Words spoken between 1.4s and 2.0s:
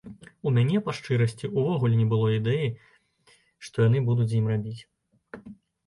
увогуле